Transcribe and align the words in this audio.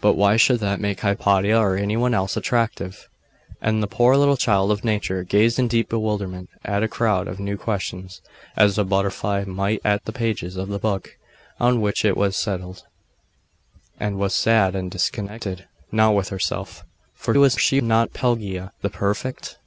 But 0.00 0.14
why 0.14 0.36
should 0.36 0.58
that 0.58 0.80
make 0.80 1.02
Hypatia 1.02 1.56
or 1.56 1.76
any 1.76 1.96
one 1.96 2.12
else 2.12 2.36
attractive? 2.36 3.08
And 3.62 3.80
the 3.84 3.86
poor 3.86 4.16
little 4.16 4.36
child 4.36 4.72
of 4.72 4.82
nature 4.84 5.22
gazed 5.22 5.60
in 5.60 5.68
deep 5.68 5.90
bewilderment 5.90 6.50
at 6.64 6.82
a 6.82 6.88
crowd 6.88 7.28
of 7.28 7.38
new 7.38 7.56
questions, 7.56 8.20
as 8.56 8.78
a 8.78 8.84
butterfly 8.84 9.44
might 9.46 9.80
at 9.84 10.06
the 10.06 10.12
pages 10.12 10.56
of 10.56 10.70
the 10.70 10.80
book 10.80 11.16
on 11.60 11.80
which 11.80 12.04
it 12.04 12.16
has 12.18 12.36
settled, 12.36 12.82
and 14.00 14.18
was 14.18 14.34
sad 14.34 14.74
and 14.74 14.90
discontented 14.90 15.68
not 15.92 16.16
with 16.16 16.30
herself, 16.30 16.84
for 17.14 17.32
was 17.38 17.54
she 17.56 17.80
not 17.80 18.12
Pelagia 18.12 18.72
the 18.82 18.90
perfect? 18.90 19.58